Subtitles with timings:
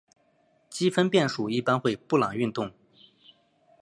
[0.67, 2.73] 积分变数一般会布朗运动。